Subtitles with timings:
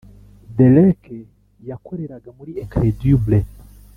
[0.57, 1.03] Dereck
[1.69, 3.37] yakoreraga muri Incredible